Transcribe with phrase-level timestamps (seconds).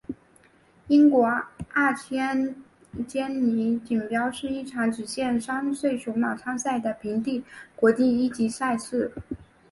[0.87, 1.27] 英国
[1.73, 2.55] 二千
[3.07, 7.43] 坚尼锦标是一场只限三岁雄马参赛的平地
[7.75, 9.11] 国际一级赛事。